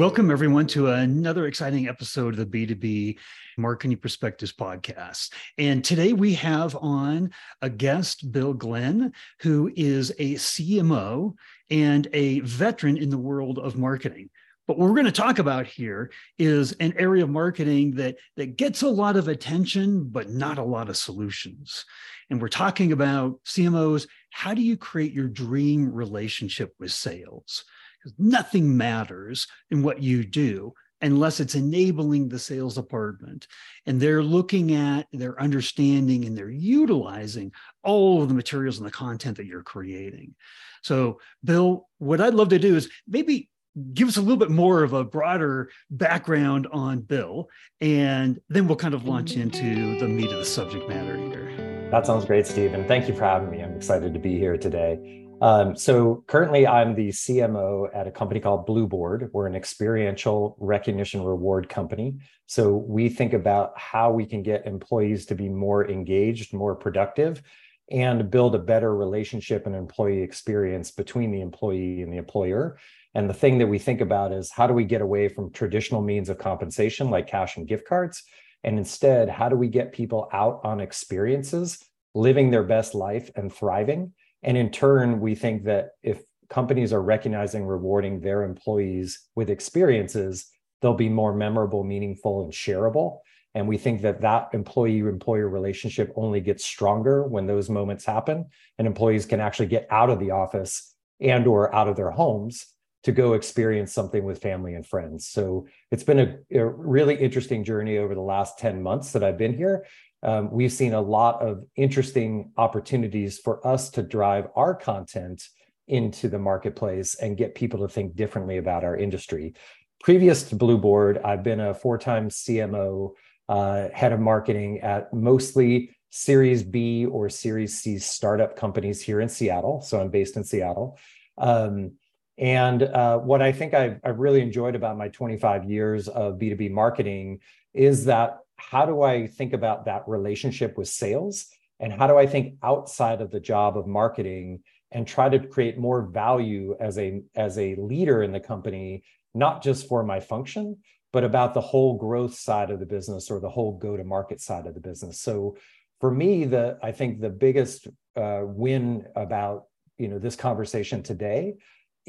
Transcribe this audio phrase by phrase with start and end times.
[0.00, 3.18] Welcome, everyone, to another exciting episode of the B2B
[3.58, 5.30] Marketing Perspectives podcast.
[5.58, 11.34] And today we have on a guest, Bill Glenn, who is a CMO
[11.68, 14.30] and a veteran in the world of marketing.
[14.66, 18.56] But what we're going to talk about here is an area of marketing that, that
[18.56, 21.84] gets a lot of attention, but not a lot of solutions.
[22.30, 24.08] And we're talking about CMOs.
[24.30, 27.66] How do you create your dream relationship with sales?
[28.00, 30.72] Because nothing matters in what you do
[31.02, 33.46] unless it's enabling the sales department.
[33.86, 38.92] And they're looking at their understanding and they're utilizing all of the materials and the
[38.92, 40.34] content that you're creating.
[40.82, 43.50] So bill what i'd love to do is maybe
[43.92, 47.48] give us a little bit more of a broader background on bill
[47.80, 51.88] and then we'll kind of launch into the meat of the subject matter here.
[51.90, 53.62] That sounds great steve and thank you for having me.
[53.62, 58.40] I'm excited to be here today um, so currently, I'm the CMO at a company
[58.40, 59.30] called Blueboard.
[59.32, 62.18] We're an experiential recognition reward company.
[62.46, 67.42] So we think about how we can get employees to be more engaged, more productive,
[67.90, 72.78] and build a better relationship and employee experience between the employee and the employer.
[73.14, 76.02] And the thing that we think about is how do we get away from traditional
[76.02, 78.22] means of compensation like cash and gift cards?
[78.62, 81.78] And instead, how do we get people out on experiences,
[82.14, 84.12] living their best life and thriving?
[84.42, 90.46] And in turn, we think that if companies are recognizing, rewarding their employees with experiences,
[90.80, 93.18] they'll be more memorable, meaningful, and shareable.
[93.54, 98.46] And we think that that employee employer relationship only gets stronger when those moments happen
[98.78, 102.66] and employees can actually get out of the office and or out of their homes
[103.02, 105.26] to go experience something with family and friends.
[105.26, 109.38] So it's been a, a really interesting journey over the last 10 months that I've
[109.38, 109.86] been here
[110.22, 115.48] um, we've seen a lot of interesting opportunities for us to drive our content
[115.88, 119.54] into the marketplace and get people to think differently about our industry.
[120.02, 123.12] Previous to Blueboard, I've been a four time CMO,
[123.48, 129.28] uh, head of marketing at mostly Series B or Series C startup companies here in
[129.28, 129.80] Seattle.
[129.80, 130.98] So I'm based in Seattle.
[131.38, 131.92] Um,
[132.38, 136.70] and uh, what I think I've, I've really enjoyed about my 25 years of B2B
[136.70, 137.40] marketing
[137.74, 141.46] is that how do I think about that relationship with sales?
[141.80, 144.60] And how do I think outside of the job of marketing
[144.92, 149.04] and try to create more value as a, as a leader in the company,
[149.34, 150.76] not just for my function,
[151.12, 154.40] but about the whole growth side of the business or the whole go to market
[154.40, 155.20] side of the business.
[155.20, 155.56] So
[156.00, 159.64] for me, the I think the biggest uh, win about
[159.98, 161.54] you know this conversation today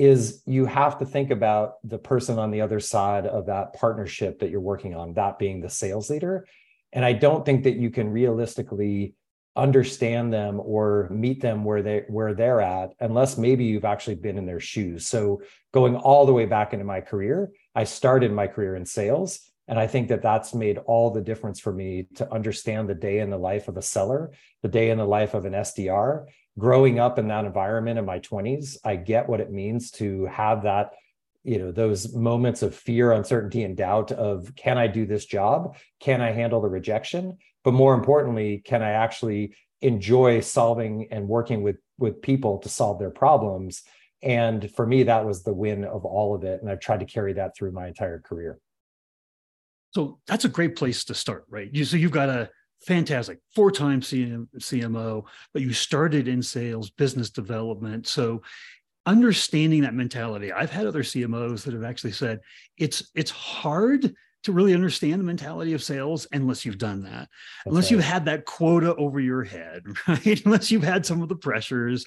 [0.02, 4.40] is you have to think about the person on the other side of that partnership
[4.40, 6.48] that you're working on, that being the sales leader.
[6.92, 9.14] And I don't think that you can realistically
[9.56, 14.40] understand them or meet them where they where they're at unless maybe you've actually been
[14.40, 15.06] in their shoes.
[15.06, 19.52] So going all the way back into my career, I started my career in sales
[19.68, 23.20] and I think that that's made all the difference for me to understand the day
[23.20, 24.32] in the life of a seller,
[24.64, 26.26] the day in the life of an SDR,
[26.60, 30.64] growing up in that environment in my 20s i get what it means to have
[30.64, 30.92] that
[31.44, 35.76] you know those moments of fear uncertainty and doubt of can i do this job?
[36.00, 37.38] Can i handle the rejection?
[37.64, 43.00] But more importantly can i actually enjoy solving and working with with people to solve
[43.00, 43.84] their problems?
[44.24, 47.06] And for me that was the win of all of it and i've tried to
[47.06, 48.60] carry that through my entire career.
[49.94, 51.70] So that's a great place to start right?
[51.72, 52.50] You so you've got a
[52.86, 53.40] fantastic.
[53.56, 58.08] Four-time CM, cmo but you started in sales business development.
[58.08, 58.42] So
[59.08, 62.40] understanding that mentality i've had other cmos that have actually said
[62.78, 67.30] it's it's hard to really understand the mentality of sales unless you've done that.
[67.30, 67.30] That's
[67.66, 70.46] unless you've had that quota over your head right?
[70.46, 72.06] Unless you've had some of the pressures.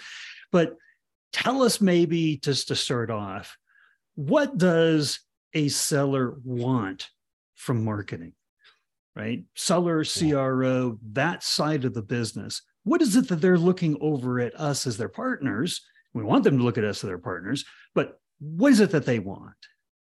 [0.50, 0.76] But
[1.32, 3.56] tell us maybe just to start off
[4.14, 5.20] what does
[5.52, 7.08] a seller want
[7.54, 8.32] from marketing
[9.16, 9.44] right?
[9.54, 12.62] Seller, CRO, that side of the business.
[12.84, 15.80] What is it that they're looking over at us as their partners?
[16.12, 17.64] We want them to look at us as their partners,
[17.94, 19.54] but what is it that they want?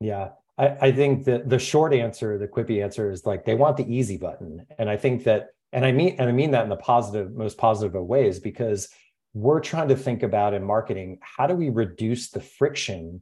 [0.01, 0.31] Yeah.
[0.59, 3.93] I, I think that the short answer, the quippy answer is like they want the
[3.93, 4.67] easy button.
[4.79, 7.59] And I think that, and I mean, and I mean that in the positive, most
[7.59, 8.89] positive of ways, because
[9.35, 13.21] we're trying to think about in marketing, how do we reduce the friction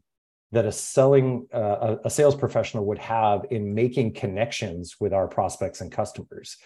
[0.54, 5.80] that a selling uh, a sales professional would have in making connections with our prospects
[5.80, 6.56] and customers.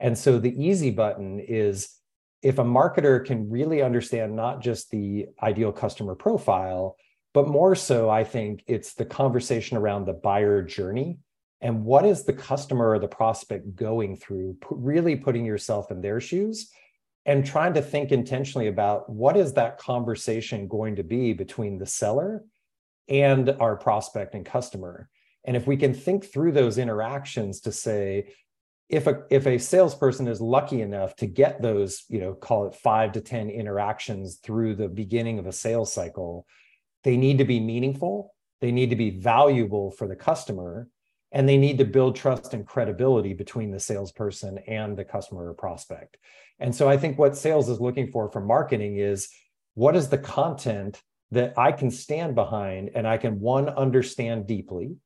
[0.00, 1.98] And so the easy button is
[2.42, 6.96] if a marketer can really understand not just the ideal customer profile
[7.34, 11.18] but more so i think it's the conversation around the buyer journey
[11.60, 16.20] and what is the customer or the prospect going through really putting yourself in their
[16.20, 16.70] shoes
[17.26, 21.86] and trying to think intentionally about what is that conversation going to be between the
[21.86, 22.44] seller
[23.08, 25.08] and our prospect and customer.
[25.44, 28.32] And if we can think through those interactions to say,
[28.88, 32.74] if a if a salesperson is lucky enough to get those, you know, call it
[32.74, 36.46] five to 10 interactions through the beginning of a sales cycle,
[37.04, 40.88] they need to be meaningful, they need to be valuable for the customer,
[41.32, 45.54] and they need to build trust and credibility between the salesperson and the customer or
[45.54, 46.16] prospect.
[46.58, 49.28] And so I think what sales is looking for from marketing is
[49.74, 54.96] what is the content that I can stand behind and I can one understand deeply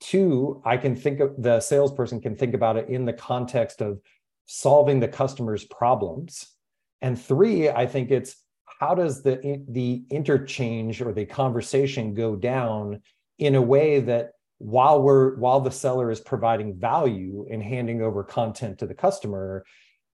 [0.00, 4.00] Two, I can think of the salesperson can think about it in the context of
[4.46, 6.54] solving the customer's problems.
[7.02, 8.36] And three, I think it's
[8.80, 13.02] how does the the interchange or the conversation go down
[13.38, 18.22] in a way that while we're while the seller is providing value and handing over
[18.22, 19.64] content to the customer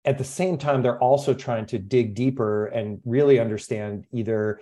[0.04, 4.60] at the same time they're also trying to dig deeper and really understand either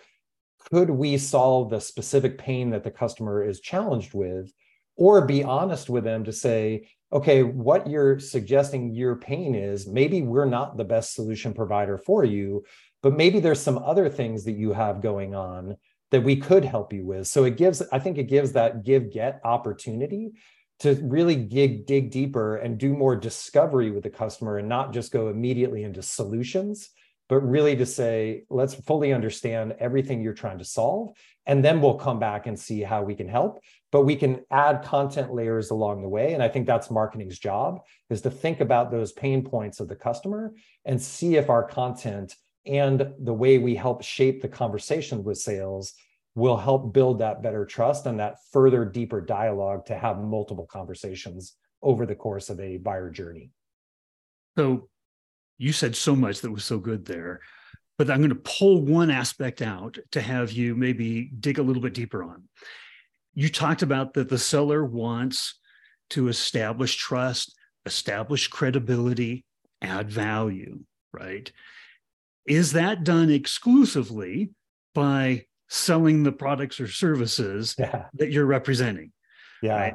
[0.70, 4.52] could we solve the specific pain that the customer is challenged with
[4.96, 10.22] or be honest with them to say, okay, what you're suggesting your pain is, maybe
[10.22, 12.64] we're not the best solution provider for you,
[13.02, 15.76] but maybe there's some other things that you have going on
[16.10, 17.26] that we could help you with.
[17.26, 20.32] So it gives, I think it gives that give get opportunity
[20.80, 25.12] to really dig, dig deeper and do more discovery with the customer and not just
[25.12, 26.90] go immediately into solutions,
[27.32, 31.16] but really to say, let's fully understand everything you're trying to solve.
[31.46, 33.58] And then we'll come back and see how we can help
[33.90, 37.80] but we can add content layers along the way and i think that's marketing's job
[38.10, 40.52] is to think about those pain points of the customer
[40.86, 42.34] and see if our content
[42.64, 45.92] and the way we help shape the conversation with sales
[46.34, 51.54] will help build that better trust and that further deeper dialogue to have multiple conversations
[51.82, 53.50] over the course of a buyer journey
[54.56, 54.88] so
[55.58, 57.40] you said so much that was so good there
[57.98, 61.82] but i'm going to pull one aspect out to have you maybe dig a little
[61.82, 62.42] bit deeper on
[63.34, 65.58] you talked about that the seller wants
[66.10, 67.54] to establish trust,
[67.86, 69.44] establish credibility,
[69.80, 70.80] add value,
[71.12, 71.50] right?
[72.46, 74.50] Is that done exclusively
[74.94, 78.06] by selling the products or services yeah.
[78.14, 79.12] that you're representing?
[79.62, 79.76] Yeah.
[79.76, 79.94] Right?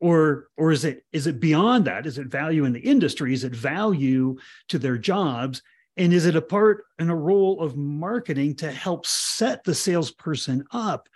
[0.00, 2.06] Or or is it is it beyond that?
[2.06, 3.34] Is it value in the industry?
[3.34, 4.36] Is it value
[4.68, 5.62] to their jobs?
[5.96, 10.64] And is it a part and a role of marketing to help set the salesperson
[10.70, 11.08] up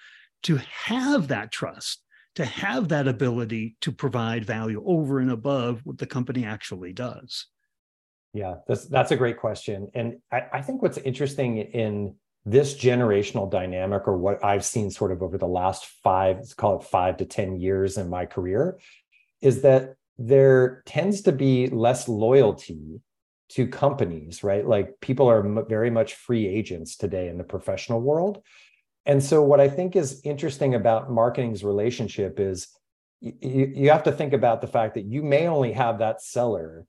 [0.42, 2.02] to have that trust,
[2.34, 7.46] to have that ability to provide value over and above what the company actually does?
[8.34, 9.88] Yeah, that's that's a great question.
[9.94, 15.12] And I, I think what's interesting in this generational dynamic, or what I've seen sort
[15.12, 18.78] of over the last five, let's call it five to 10 years in my career,
[19.40, 23.00] is that there tends to be less loyalty
[23.50, 24.66] to companies, right?
[24.66, 28.42] Like people are very much free agents today in the professional world.
[29.06, 32.68] And so, what I think is interesting about marketing's relationship is
[33.20, 36.86] you, you have to think about the fact that you may only have that seller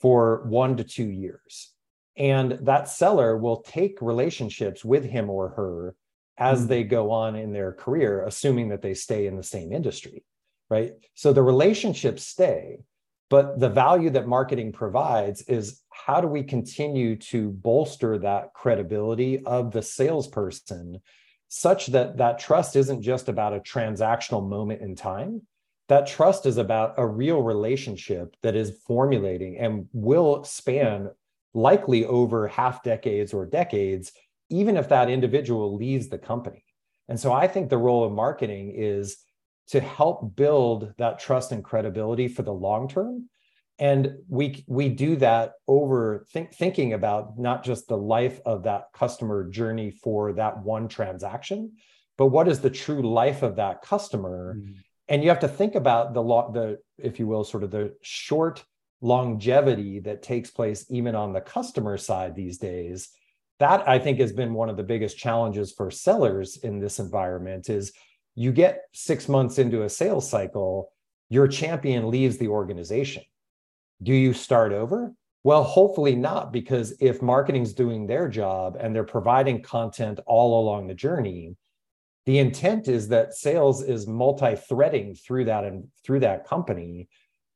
[0.00, 1.72] for one to two years.
[2.16, 5.94] And that seller will take relationships with him or her
[6.38, 6.68] as mm-hmm.
[6.68, 10.24] they go on in their career, assuming that they stay in the same industry,
[10.70, 10.92] right?
[11.14, 12.78] So the relationships stay,
[13.28, 19.44] but the value that marketing provides is how do we continue to bolster that credibility
[19.44, 21.00] of the salesperson
[21.48, 25.42] such that that trust isn't just about a transactional moment in time
[25.88, 31.10] that trust is about a real relationship that is formulating and will span
[31.56, 34.12] likely over half decades or decades
[34.48, 36.64] even if that individual leaves the company.
[37.08, 39.16] And so i think the role of marketing is
[39.68, 43.28] to help build that trust and credibility for the long term.
[43.78, 48.84] And we we do that over think, thinking about not just the life of that
[48.94, 51.72] customer journey for that one transaction
[52.18, 54.54] but what is the true life of that customer?
[54.56, 54.72] Mm-hmm.
[55.08, 57.94] and you have to think about the law the if you will sort of the
[58.02, 58.64] short
[59.06, 63.08] longevity that takes place even on the customer side these days
[63.58, 67.68] that i think has been one of the biggest challenges for sellers in this environment
[67.68, 67.92] is
[68.34, 70.90] you get 6 months into a sales cycle
[71.28, 73.22] your champion leaves the organization
[74.02, 75.14] do you start over?
[75.42, 80.86] Well, hopefully not, because if marketing's doing their job and they're providing content all along
[80.86, 81.56] the journey,
[82.26, 87.08] the intent is that sales is multi-threading through that and through that company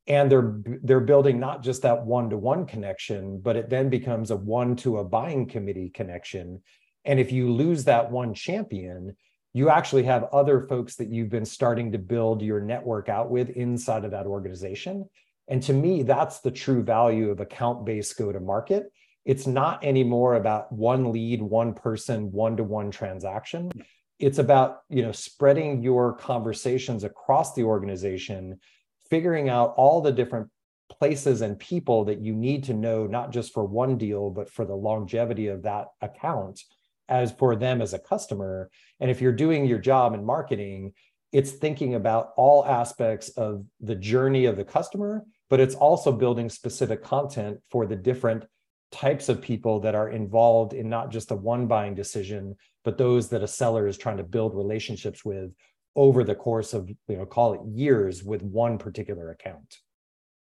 [0.07, 4.75] and they're they're building not just that one-to-one connection but it then becomes a one
[4.75, 6.61] to a buying committee connection
[7.05, 9.15] and if you lose that one champion
[9.53, 13.49] you actually have other folks that you've been starting to build your network out with
[13.49, 15.05] inside of that organization
[15.51, 18.91] and to me, that's the true value of account based go to market.
[19.25, 23.69] It's not anymore about one lead, one person, one to one transaction.
[24.17, 28.59] it's about you know spreading your conversations across the organization
[29.11, 30.49] figuring out all the different
[30.89, 34.65] places and people that you need to know not just for one deal but for
[34.65, 36.59] the longevity of that account
[37.07, 38.69] as for them as a customer.
[38.99, 40.93] And if you're doing your job in marketing
[41.31, 46.49] it's thinking about all aspects of the journey of the customer but it's also building
[46.49, 48.45] specific content for the different
[48.91, 53.29] types of people that are involved in not just the one buying decision but those
[53.29, 55.51] that a seller is trying to build relationships with
[55.95, 59.77] over the course of you know call it years with one particular account.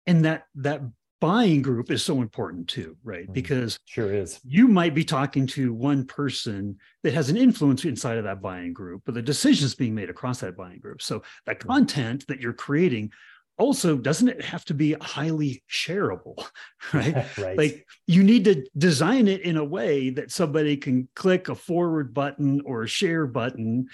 [0.06, 0.82] And that that
[1.20, 3.28] buying group is so important too right?
[3.28, 4.40] Mm, because sure is.
[4.44, 8.74] you might be talking to one person that has an influence inside of that buying
[8.74, 11.00] group but the decisions being made across that buying group.
[11.00, 11.66] So that mm.
[11.66, 13.10] content that you're creating
[13.56, 16.44] also doesn't it have to be highly shareable
[16.92, 17.14] right?
[17.38, 17.56] right.
[17.56, 22.12] Like you need to design it in a way that somebody can click a forward
[22.12, 23.86] button or a share button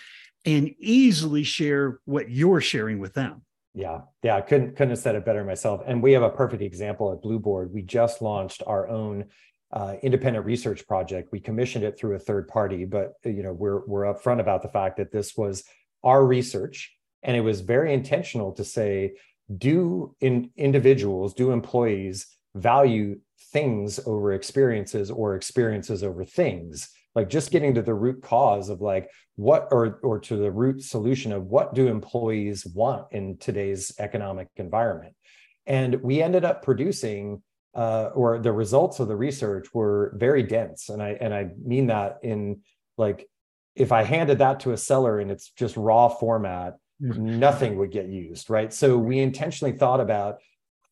[0.44, 3.42] and easily share what you're sharing with them.
[3.74, 5.82] Yeah yeah i couldn't couldn't have said it better myself.
[5.86, 9.26] And we have a perfect example at blueboard we just launched our own
[9.72, 11.30] uh, independent research project.
[11.30, 14.68] We commissioned it through a third party but you know we're we're upfront about the
[14.68, 15.64] fact that this was
[16.02, 16.92] our research
[17.22, 19.12] and it was very intentional to say
[19.56, 23.18] do in individuals do employees value
[23.52, 28.80] things over experiences or experiences over things like just getting to the root cause of
[28.80, 33.92] like what or or to the root solution of what do employees want in today's
[33.98, 35.14] economic environment
[35.66, 37.42] and we ended up producing
[37.74, 41.86] uh, or the results of the research were very dense and i and i mean
[41.86, 42.60] that in
[42.98, 43.28] like
[43.76, 48.08] if i handed that to a seller and it's just raw format nothing would get
[48.08, 48.72] used, right?
[48.72, 50.38] So we intentionally thought about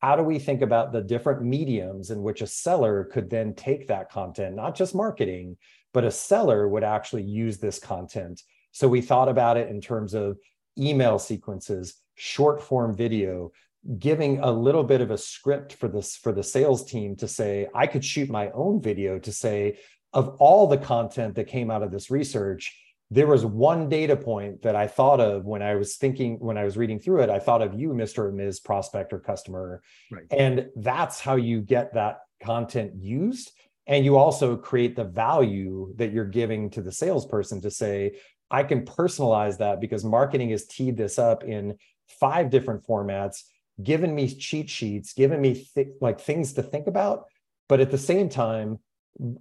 [0.01, 3.89] how do we think about the different mediums in which a seller could then take
[3.89, 5.57] that content, not just marketing,
[5.93, 8.43] but a seller would actually use this content.
[8.73, 10.39] So we thought about it in terms of
[10.79, 13.51] email sequences, short form video,
[13.99, 17.69] giving a little bit of a script for this for the sales team to say
[17.75, 19.79] i could shoot my own video to say
[20.13, 22.77] of all the content that came out of this research
[23.11, 26.65] there was one data point that I thought of when I was thinking, when I
[26.65, 28.19] was reading through it, I thought of you, Mr.
[28.19, 28.61] or Ms.
[28.61, 29.83] Prospect or customer.
[30.11, 30.27] Right.
[30.31, 33.51] And that's how you get that content used.
[33.89, 38.19] And you also create the value that you're giving to the salesperson to say,
[38.51, 41.79] I can personalize that because marketing has teed this up in
[42.21, 43.45] five different formats,
[43.83, 47.25] given me cheat sheets, given me th- like things to think about.
[47.69, 48.79] But at the same time,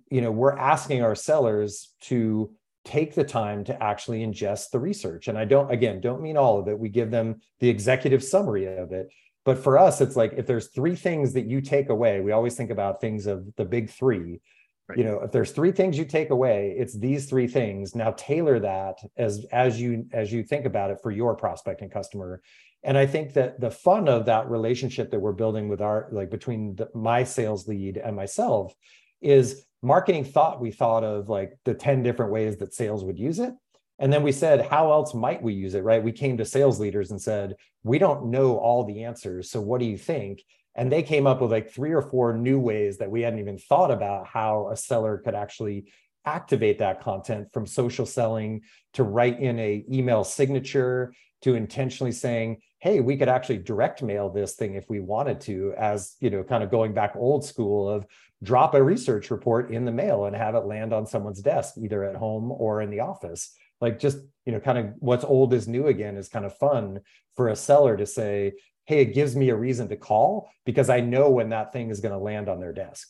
[0.09, 2.53] you know, we're asking our sellers to
[2.85, 5.27] take the time to actually ingest the research.
[5.27, 6.79] And I don't, again, don't mean all of it.
[6.79, 9.09] We give them the executive summary of it.
[9.47, 12.55] But for us, it's like if there's three things that you take away, we always
[12.55, 14.41] think about things of the big three.
[14.89, 14.97] Right.
[14.97, 17.95] You know, if there's three things you take away, it's these three things.
[17.95, 22.41] Now tailor that as as you as you think about it for your prospecting customer.
[22.83, 26.29] And I think that the fun of that relationship that we're building with our like
[26.29, 28.75] between the, my sales lead and myself
[29.21, 33.39] is marketing thought we thought of like the 10 different ways that sales would use
[33.39, 33.53] it
[33.99, 36.03] and then we said how else might we use it right?
[36.03, 39.79] We came to sales leaders and said we don't know all the answers so what
[39.79, 40.43] do you think?
[40.75, 43.57] And they came up with like three or four new ways that we hadn't even
[43.57, 45.91] thought about how a seller could actually
[46.23, 48.61] activate that content from social selling
[48.93, 54.29] to write in a email signature to intentionally saying hey we could actually direct mail
[54.29, 57.89] this thing if we wanted to as you know kind of going back old school
[57.89, 58.05] of
[58.43, 62.03] drop a research report in the mail and have it land on someone's desk either
[62.03, 65.67] at home or in the office like just you know kind of what's old is
[65.67, 66.99] new again is kind of fun
[67.35, 68.53] for a seller to say
[68.85, 71.99] hey it gives me a reason to call because i know when that thing is
[71.99, 73.09] going to land on their desk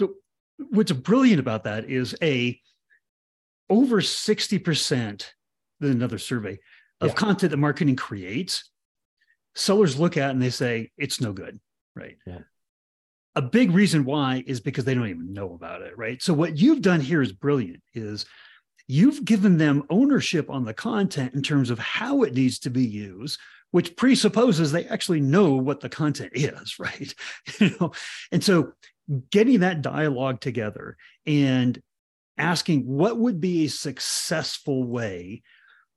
[0.00, 0.14] so
[0.70, 2.58] what's brilliant about that is a
[3.70, 5.24] over 60%
[5.80, 6.58] another survey
[7.00, 7.14] of yeah.
[7.14, 8.70] content that marketing creates
[9.54, 11.58] sellers look at and they say it's no good
[11.96, 12.40] right yeah
[13.34, 16.22] a big reason why is because they don't even know about it, right?
[16.22, 18.26] So what you've done here is brilliant is
[18.86, 22.84] you've given them ownership on the content in terms of how it needs to be
[22.84, 23.38] used,
[23.70, 27.14] which presupposes they actually know what the content is, right?
[27.58, 27.92] you know,
[28.30, 28.72] and so
[29.30, 30.96] getting that dialogue together
[31.26, 31.80] and
[32.38, 35.42] asking what would be a successful way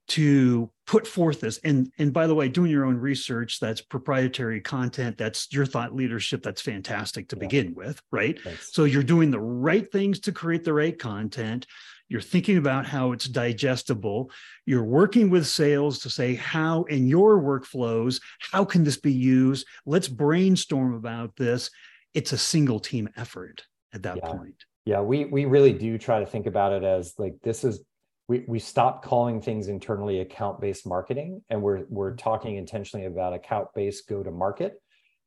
[0.08, 4.62] to put forth this and and by the way doing your own research that's proprietary
[4.62, 7.40] content that's your thought leadership that's fantastic to yeah.
[7.40, 8.72] begin with right Thanks.
[8.72, 11.66] so you're doing the right things to create the right content
[12.10, 14.32] you're thinking about how it's digestible.
[14.66, 19.68] You're working with sales to say how in your workflows how can this be used?
[19.86, 21.70] Let's brainstorm about this.
[22.14, 24.32] It's a single team effort at that yeah.
[24.32, 24.66] point.
[24.86, 27.84] Yeah we we really do try to think about it as like this is
[28.28, 32.18] we we stop calling things internally account based marketing, and we're we're mm-hmm.
[32.18, 34.82] talking intentionally about account based go to market,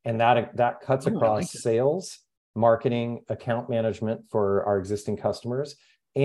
[0.04, 2.18] and that that cuts Ooh, across like sales,
[2.54, 5.76] marketing, account management for our existing customers,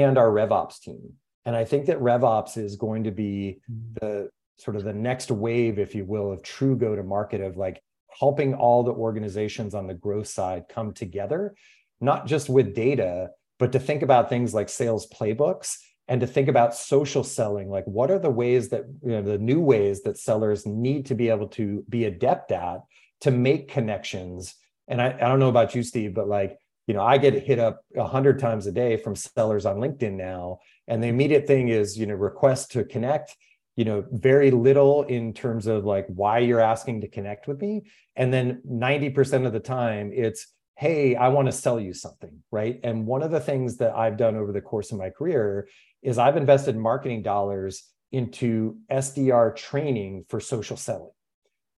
[0.01, 1.13] and our RevOps team.
[1.45, 3.99] And I think that RevOps is going to be mm.
[3.99, 7.57] the sort of the next wave, if you will, of true go to market of
[7.57, 7.81] like
[8.19, 11.55] helping all the organizations on the growth side come together,
[11.99, 16.47] not just with data, but to think about things like sales playbooks and to think
[16.47, 20.17] about social selling like what are the ways that you know the new ways that
[20.17, 22.81] sellers need to be able to be adept at
[23.21, 24.55] to make connections
[24.87, 27.59] and I, I don't know about you steve but like you know i get hit
[27.59, 31.69] up a hundred times a day from sellers on linkedin now and the immediate thing
[31.69, 33.35] is you know request to connect
[33.75, 37.83] you know very little in terms of like why you're asking to connect with me.
[38.15, 42.79] And then 90% of the time it's hey i want to sell you something right?
[42.83, 45.67] And one of the things that i've done over the course of my career
[46.01, 51.11] is i've invested marketing dollars into sdr training for social selling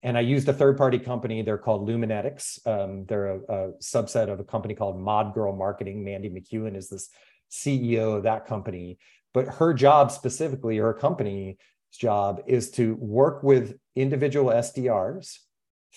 [0.05, 1.41] and i used a third party company.
[1.41, 2.65] They're called luminetics.
[2.67, 6.05] Um, they're a, a, subset of a company called mod girl marketing.
[6.05, 7.09] Mandy mcewen is this
[7.51, 8.99] ceo of that company.
[9.33, 11.57] But her job specifically her company's
[11.91, 15.39] job is to work with individual SDRs,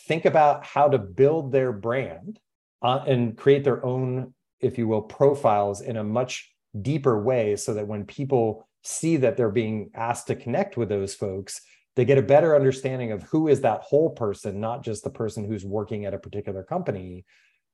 [0.06, 2.40] think about how to build their brand
[2.82, 6.50] uh, and create their own, if you will, profiles in a much
[6.80, 11.14] deeper way so that when people see that they're being asked to connect with those
[11.14, 11.60] folks,
[11.98, 15.44] they get a better understanding of who is that whole person, not just the person
[15.44, 17.24] who's working at a particular company.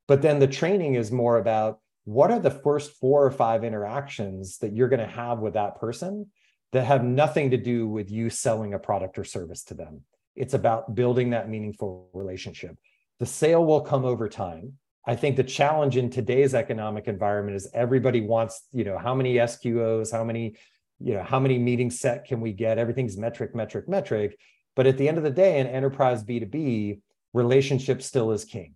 [0.08, 4.56] But then the training is more about what are the first four or five interactions
[4.62, 6.30] that you're going to have with that person
[6.72, 10.00] that have nothing to do with you selling a product or service to them.
[10.34, 12.78] It's about building that meaningful relationship.
[13.20, 14.78] The sale will come over time.
[15.06, 19.34] I think the challenge in today's economic environment is everybody wants, you know, how many
[19.34, 20.56] SQOs, how many,
[21.00, 22.78] you know, how many meetings set can we get?
[22.78, 24.38] Everything's metric, metric, metric.
[24.76, 27.00] But at the end of the day, in enterprise B2B,
[27.32, 28.74] relationship still is king.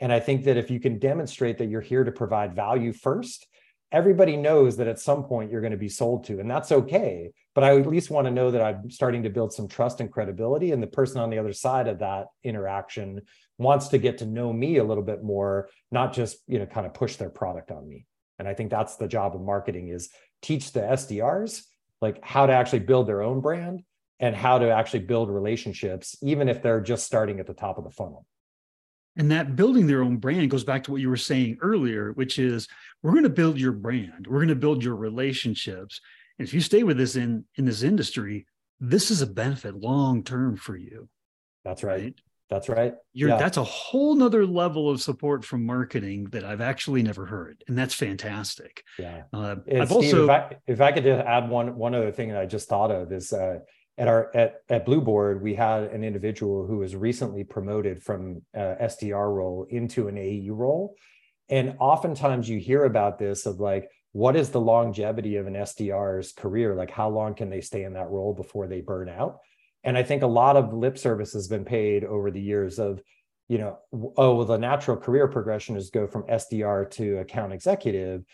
[0.00, 3.46] And I think that if you can demonstrate that you're here to provide value first,
[3.92, 7.32] everybody knows that at some point you're going to be sold to, and that's okay
[7.54, 10.10] but I at least want to know that I'm starting to build some trust and
[10.10, 10.72] credibility.
[10.72, 13.22] And the person on the other side of that interaction
[13.58, 16.86] wants to get to know me a little bit more, not just, you know, kind
[16.86, 18.06] of push their product on me.
[18.38, 20.10] And I think that's the job of marketing is
[20.42, 21.62] teach the SDRs
[22.00, 23.82] like how to actually build their own brand
[24.18, 27.84] and how to actually build relationships, even if they're just starting at the top of
[27.84, 28.26] the funnel.
[29.16, 32.38] And that building their own brand goes back to what you were saying earlier, which
[32.38, 32.68] is
[33.02, 36.00] we're going to build your brand, we're going to build your relationships.
[36.38, 38.46] And if you stay with this in in this industry,
[38.78, 41.08] this is a benefit long term for you.
[41.64, 42.00] That's right.
[42.00, 42.20] right?
[42.50, 42.94] That's right.
[43.12, 43.36] You're yeah.
[43.36, 47.78] that's a whole nother level of support from marketing that I've actually never heard, and
[47.78, 48.82] that's fantastic.
[48.98, 49.22] Yeah.
[49.32, 52.30] Uh, I've Steve, also, if I, if I could just add one one other thing
[52.30, 53.60] that I just thought of is uh,
[53.96, 58.74] at our at at Blueboard we had an individual who was recently promoted from uh,
[58.82, 60.96] SDR role into an AE role,
[61.48, 66.32] and oftentimes you hear about this of like what is the longevity of an SDR's
[66.32, 66.74] career?
[66.74, 69.38] Like, how long can they stay in that role before they burn out?
[69.84, 73.00] And I think a lot of lip service has been paid over the years of,
[73.48, 78.24] you know, oh, well, the natural career progression is go from SDR to account executive.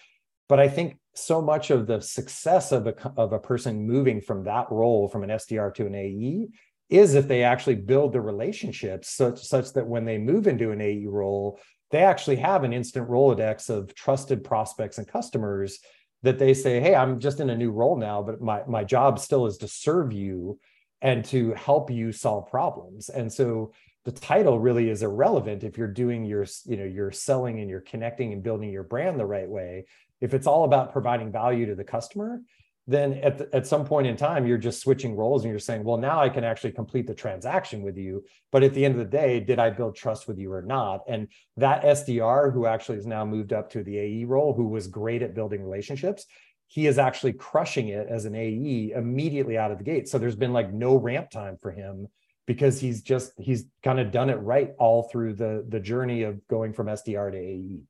[0.48, 4.44] But I think so much of the success of a, of a person moving from
[4.44, 6.48] that role, from an SDR to an AE,
[6.88, 10.80] is if they actually build the relationships such, such that when they move into an
[10.80, 11.58] AE role,
[11.90, 15.78] they actually have an instant Rolodex of trusted prospects and customers
[16.22, 19.18] that they say, Hey, I'm just in a new role now, but my, my job
[19.18, 20.58] still is to serve you
[21.02, 23.08] and to help you solve problems.
[23.08, 23.72] And so
[24.04, 27.80] the title really is irrelevant if you're doing your, you know, you're selling and you're
[27.80, 29.86] connecting and building your brand the right way.
[30.20, 32.40] If it's all about providing value to the customer,
[32.88, 35.82] then at, the, at some point in time you're just switching roles and you're saying
[35.82, 38.98] well now i can actually complete the transaction with you but at the end of
[38.98, 42.96] the day did i build trust with you or not and that sdr who actually
[42.96, 46.26] has now moved up to the ae role who was great at building relationships
[46.68, 50.36] he is actually crushing it as an ae immediately out of the gate so there's
[50.36, 52.06] been like no ramp time for him
[52.46, 56.46] because he's just he's kind of done it right all through the the journey of
[56.48, 57.80] going from sdr to ae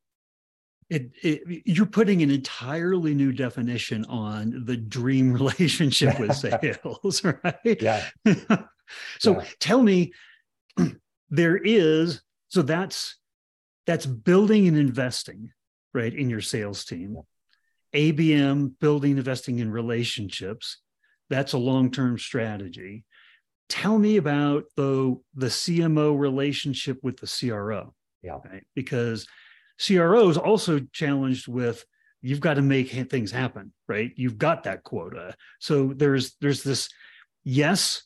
[0.89, 7.83] it, it, you're putting an entirely new definition on the dream relationship with sales, right?
[7.83, 8.05] Yeah.
[9.19, 9.45] so yeah.
[9.59, 10.13] tell me,
[11.31, 13.17] there is so that's
[13.87, 15.51] that's building and investing,
[15.93, 17.15] right, in your sales team.
[17.15, 17.23] Yeah.
[17.95, 20.79] ABM, building, investing in relationships.
[21.31, 23.05] That's a long-term strategy.
[23.69, 27.95] Tell me about the the CMO relationship with the CRO.
[28.23, 28.39] Yeah.
[28.45, 28.65] Right?
[28.75, 29.27] Because
[29.85, 31.85] CROs also challenged with
[32.23, 34.13] you've got to make things happen, right?
[34.17, 35.35] You've got that quota.
[35.61, 36.89] So there's there's this
[37.45, 38.03] yes,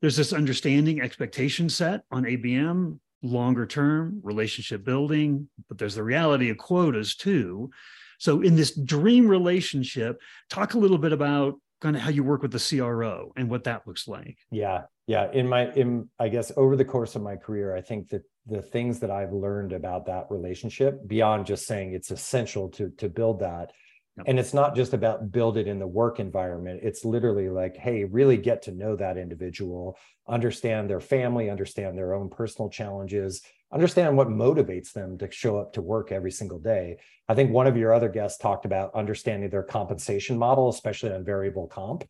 [0.00, 6.50] there's this understanding expectation set on ABM, longer term relationship building, but there's the reality
[6.50, 7.70] of quotas too.
[8.18, 12.42] So in this dream relationship, talk a little bit about kind of how you work
[12.42, 14.38] with the CRO and what that looks like.
[14.50, 14.82] Yeah.
[15.06, 15.30] Yeah.
[15.32, 18.62] In my in I guess over the course of my career, I think that the
[18.62, 23.40] things that I've learned about that relationship beyond just saying it's essential to to build
[23.40, 23.72] that
[24.16, 24.26] Yep.
[24.28, 26.80] And it's not just about build it in the work environment.
[26.84, 29.98] It's literally like, hey, really get to know that individual,
[30.28, 33.42] understand their family, understand their own personal challenges,
[33.74, 36.96] understand what motivates them to show up to work every single day.
[37.28, 41.24] I think one of your other guests talked about understanding their compensation model, especially on
[41.24, 42.04] variable comp.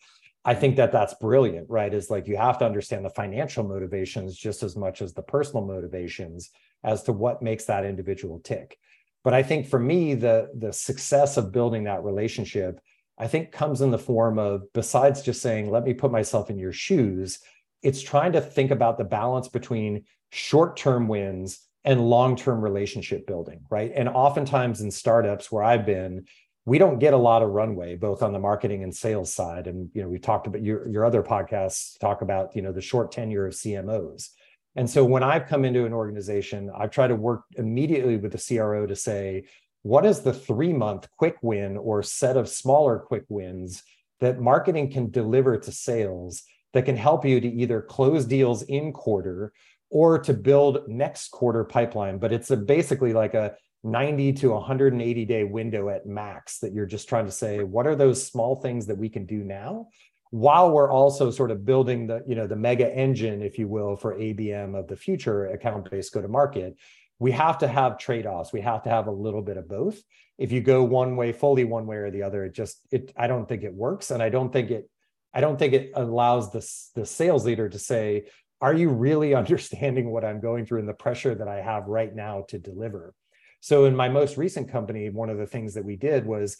[0.45, 1.93] I think that that's brilliant, right?
[1.93, 5.65] Is like you have to understand the financial motivations just as much as the personal
[5.65, 6.51] motivations
[6.85, 8.79] as to what makes that individual tick.
[9.23, 12.79] But I think for me, the the success of building that relationship,
[13.17, 16.59] I think comes in the form of besides just saying, let me put myself in
[16.59, 17.39] your shoes,
[17.83, 23.93] it's trying to think about the balance between short-term wins and long-term relationship building, right?
[23.95, 26.27] And oftentimes in startups where I've been,
[26.67, 29.91] we don't get a lot of runway both on the marketing and sales side and
[29.93, 33.13] you know we talked about your your other podcasts talk about you know the short
[33.13, 34.31] tenure of CMOs
[34.77, 38.57] and so when I've come into an organization, I've tried to work immediately with the
[38.57, 39.45] CRO to say,
[39.83, 43.83] what is the three month quick win or set of smaller quick wins
[44.21, 46.43] that marketing can deliver to sales
[46.73, 49.53] that can help you to either close deals in quarter
[49.95, 52.19] or to build next quarter pipeline?
[52.19, 53.55] But it's a basically like a
[53.85, 57.95] 90 to 180 day window at max that you're just trying to say, what are
[57.95, 59.87] those small things that we can do now?
[60.31, 63.95] While we're also sort of building the you know the mega engine if you will
[63.95, 66.77] for abm of the future account based go to market
[67.19, 68.53] we have to have trade-offs.
[68.53, 69.99] We have to have a little bit of both.
[70.37, 73.27] If you go one way fully one way or the other it just it i
[73.27, 74.11] don't think it works.
[74.11, 74.91] And i don't think it
[75.33, 76.67] i don't think it allows the,
[77.01, 78.27] the sales leader to say
[78.65, 82.15] are you really understanding what i'm going through and the pressure that i have right
[82.15, 83.15] now to deliver?
[83.61, 86.57] So in my most recent company one of the things that we did was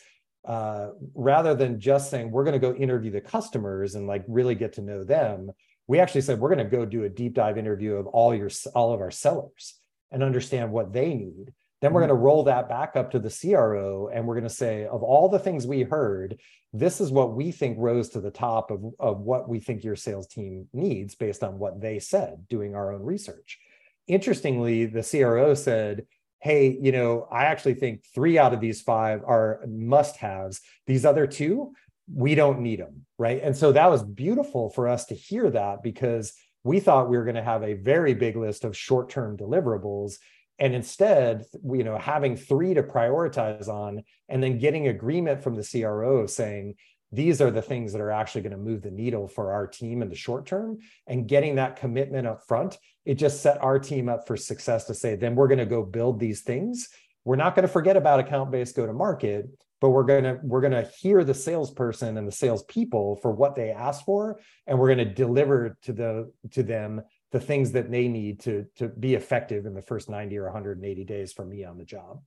[0.47, 4.55] uh, rather than just saying we're going to go interview the customers and like really
[4.55, 5.51] get to know them
[5.87, 8.51] we actually said we're going to go do a deep dive interview of all your
[8.75, 9.79] all of our sellers
[10.11, 11.53] and understand what they need
[11.85, 12.09] then we're mm-hmm.
[12.09, 15.03] going to roll that back up to the cro and we're going to say of
[15.03, 16.41] all the things we heard
[16.73, 19.95] this is what we think rose to the top of, of what we think your
[19.95, 23.59] sales team needs based on what they said doing our own research
[24.07, 26.07] interestingly the cro said
[26.45, 30.61] hey, you know, I actually think three out of these five are must haves.
[30.87, 31.73] These other two,
[32.15, 33.07] we don't need them.
[33.19, 33.41] Right.
[33.43, 37.25] And so that was beautiful for us to hear that because we thought we were
[37.25, 40.17] going to have a very big list of short term deliverables.
[40.59, 45.65] And instead, you know, having three to prioritize on and then getting agreement from the
[45.65, 46.77] CRO saying,
[47.11, 50.03] these are the things that are actually going to move the needle for our team
[50.03, 54.09] in the short term and getting that commitment up front it just set our team
[54.09, 56.89] up for success to say then we're going to go build these things.
[57.25, 59.47] We're not going to forget about account based go to market
[59.81, 63.55] but we're going to we're going to hear the salesperson and the salespeople for what
[63.55, 67.03] they ask for and we're going to deliver to the to them
[67.35, 71.05] the things that they need to to be effective in the first 90 or 180
[71.05, 72.23] days for me on the job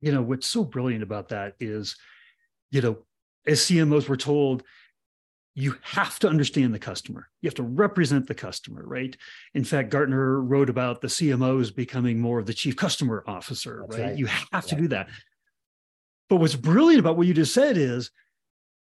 [0.00, 1.96] you know what's so brilliant about that is
[2.70, 2.98] you know
[3.46, 4.62] as CMOs, we're told
[5.54, 7.28] you have to understand the customer.
[7.42, 9.16] You have to represent the customer, right?
[9.54, 14.00] In fact, Gartner wrote about the CMOs becoming more of the chief customer officer, right?
[14.00, 14.16] right?
[14.16, 15.08] You have to do that.
[16.28, 18.10] But what's brilliant about what you just said is,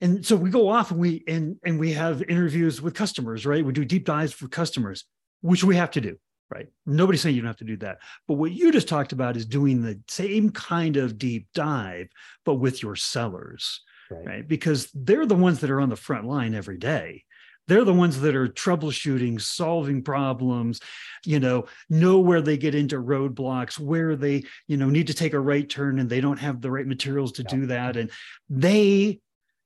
[0.01, 3.65] and so we go off and we and and we have interviews with customers, right?
[3.65, 5.05] We do deep dives for customers,
[5.41, 6.17] which we have to do,
[6.49, 6.67] right?
[6.85, 7.99] Nobody's saying you don't have to do that.
[8.27, 12.07] But what you just talked about is doing the same kind of deep dive,
[12.45, 14.25] but with your sellers right.
[14.25, 14.47] right?
[14.47, 17.23] Because they're the ones that are on the front line every day.
[17.67, 20.79] They're the ones that are troubleshooting, solving problems,
[21.25, 25.33] you know, know where they get into roadblocks, where they, you know, need to take
[25.33, 27.55] a right turn and they don't have the right materials to yeah.
[27.55, 27.97] do that.
[27.97, 28.09] And
[28.49, 29.19] they,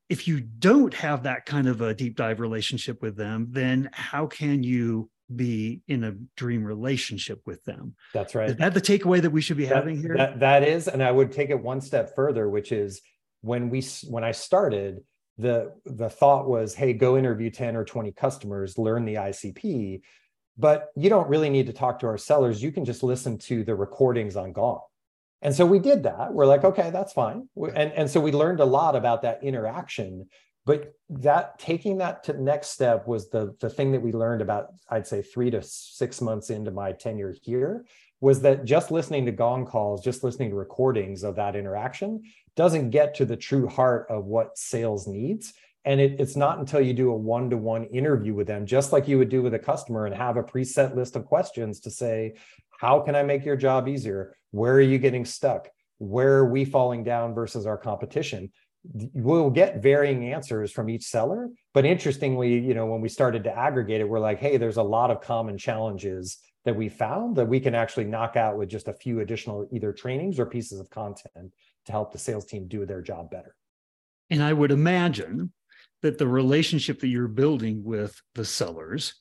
[0.08, 4.26] if you don't have that kind of a deep dive relationship with them, then how
[4.26, 7.94] can you be in a dream relationship with them.
[8.12, 8.50] That's right.
[8.50, 10.16] Is that the takeaway that we should be that, having here?
[10.16, 13.00] That, that is, and I would take it one step further, which is
[13.40, 15.00] when we when I started,
[15.38, 20.02] the the thought was, hey, go interview 10 or 20 customers, learn the ICP,
[20.56, 22.62] but you don't really need to talk to our sellers.
[22.62, 24.80] You can just listen to the recordings on Gong.
[25.42, 26.32] And so we did that.
[26.32, 27.48] We're like, okay, that's fine.
[27.56, 30.28] And, and so we learned a lot about that interaction.
[30.64, 34.42] But that taking that to the next step was the, the thing that we learned
[34.42, 37.84] about, I'd say three to six months into my tenure here,
[38.20, 42.22] was that just listening to gong calls, just listening to recordings of that interaction
[42.54, 45.52] doesn't get to the true heart of what sales needs.
[45.84, 48.92] And it, it's not until you do a one to one interview with them, just
[48.92, 51.90] like you would do with a customer, and have a preset list of questions to
[51.90, 52.34] say,
[52.70, 54.36] How can I make your job easier?
[54.52, 55.68] Where are you getting stuck?
[55.98, 58.52] Where are we falling down versus our competition?
[58.84, 61.50] We'll get varying answers from each seller.
[61.72, 64.82] But interestingly, you know, when we started to aggregate it, we're like, hey, there's a
[64.82, 68.88] lot of common challenges that we found that we can actually knock out with just
[68.88, 71.52] a few additional either trainings or pieces of content
[71.86, 73.54] to help the sales team do their job better.
[74.30, 75.52] And I would imagine
[76.02, 79.14] that the relationship that you're building with the sellers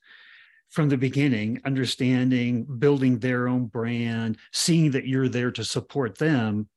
[0.70, 6.70] from the beginning, understanding, building their own brand, seeing that you're there to support them,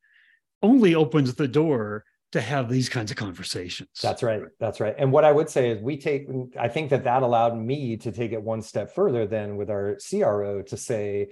[0.62, 3.88] only opens the door to have these kinds of conversations.
[4.02, 4.42] That's right.
[4.58, 4.96] That's right.
[4.98, 6.26] And what I would say is we take,
[6.58, 9.96] I think that that allowed me to take it one step further than with our
[10.10, 11.28] CRO to say,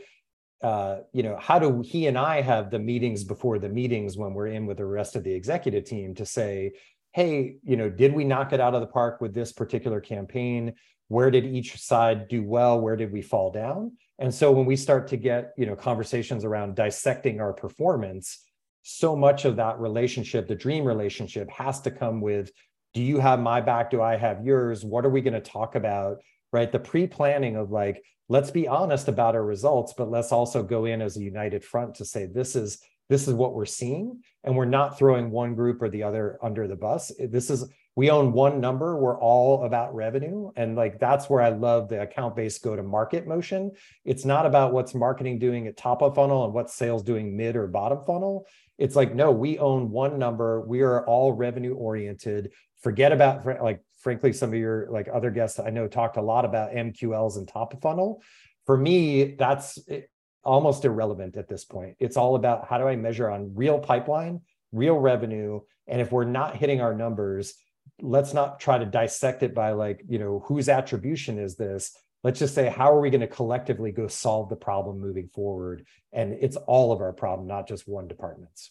[0.63, 4.33] uh, you know, how do he and I have the meetings before the meetings when
[4.33, 6.71] we're in with the rest of the executive team to say,
[7.11, 10.73] hey, you know, did we knock it out of the park with this particular campaign?
[11.09, 12.81] Where did each side do well?
[12.81, 13.97] Where did we fall down?
[14.21, 18.39] And so when we start to get, you know, conversations around dissecting our performance,
[18.83, 22.51] so much of that relationship, the dream relationship, has to come with
[22.95, 23.91] do you have my back?
[23.91, 24.85] Do I have yours?
[24.85, 26.19] What are we going to talk about?
[26.53, 26.71] Right.
[26.71, 30.85] The pre planning of like, let's be honest about our results, but let's also go
[30.85, 34.57] in as a united front to say this is this is what we're seeing and
[34.57, 38.33] we're not throwing one group or the other under the bus this is we own
[38.33, 42.63] one number we're all about revenue and like that's where i love the account based
[42.63, 43.71] go to market motion
[44.07, 47.55] it's not about what's marketing doing at top of funnel and what sales doing mid
[47.55, 48.47] or bottom funnel
[48.79, 53.81] it's like no we own one number we are all revenue oriented forget about like
[54.01, 57.47] frankly some of your like other guests i know talked a lot about mqls and
[57.49, 58.23] top of funnel
[58.67, 60.03] for me that's eh,
[60.45, 61.97] almost irrelevant at this point.
[61.99, 64.41] It's all about how do I measure on real pipeline,
[64.73, 67.55] real revenue, and if we're not hitting our numbers,
[68.01, 71.97] let's not try to dissect it by like, you know, whose attribution is this?
[72.25, 75.87] Let's just say how are we going to collectively go solve the problem moving forward?
[76.13, 78.71] And it's all of our problem, not just one department's.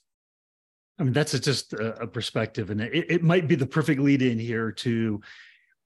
[0.99, 4.37] I mean, that's just a, perspective, and it, it might be the perfect lead in
[4.37, 5.21] here to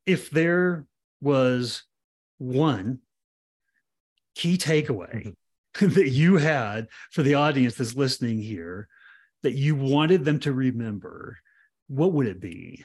[0.06, 0.86] if there
[1.22, 1.84] was
[2.38, 3.00] one
[4.36, 5.36] key takeaway
[5.74, 5.88] mm-hmm.
[5.94, 8.90] that you had for the audience that's listening here
[9.44, 11.38] that you wanted them to remember,
[11.88, 12.84] what would it be?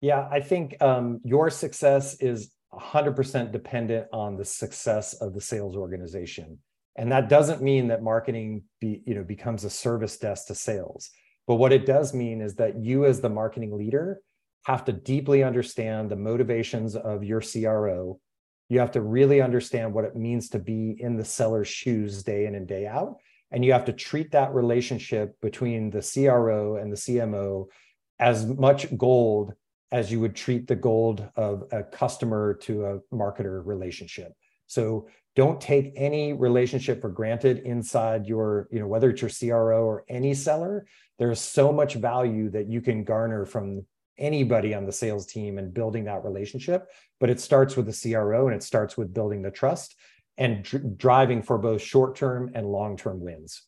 [0.00, 5.76] Yeah, I think um, your success is 100% dependent on the success of the sales
[5.76, 6.58] organization.
[6.96, 11.10] And that doesn't mean that marketing be, you know, becomes a service desk to sales.
[11.46, 14.20] But what it does mean is that you, as the marketing leader,
[14.66, 18.20] have to deeply understand the motivations of your CRO
[18.70, 22.46] you have to really understand what it means to be in the seller's shoes day
[22.46, 23.16] in and day out.
[23.50, 27.66] And you have to treat that relationship between the CRO and the CMO
[28.20, 29.54] as much gold
[29.92, 34.32] as you would treat the gold of a customer to a marketer relationship.
[34.66, 39.84] So don't take any relationship for granted inside your, you know, whether it's your CRO
[39.84, 40.86] or any seller.
[41.18, 43.84] There's so much value that you can garner from
[44.18, 46.88] anybody on the sales team and building that relationship.
[47.18, 49.96] But it starts with the CRO and it starts with building the trust
[50.36, 53.62] and dr- driving for both short term and long term wins.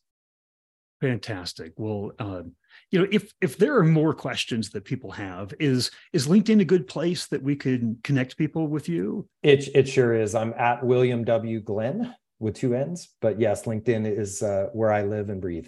[1.01, 1.73] Fantastic.
[1.77, 2.53] Well, um,
[2.93, 6.65] you know, if if there are more questions that people have, is is LinkedIn a
[6.65, 9.27] good place that we can connect people with you?
[9.41, 10.35] It it sure is.
[10.35, 11.59] I'm at William W.
[11.59, 15.67] Glenn with two N's, but yes, LinkedIn is uh, where I live and breathe.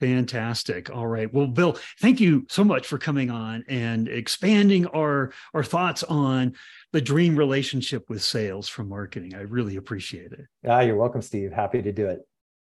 [0.00, 0.88] Fantastic.
[0.88, 1.30] All right.
[1.30, 6.54] Well, Bill, thank you so much for coming on and expanding our our thoughts on
[6.92, 9.34] the dream relationship with sales from marketing.
[9.34, 10.46] I really appreciate it.
[10.66, 11.52] Ah, you're welcome, Steve.
[11.52, 12.20] Happy to do it.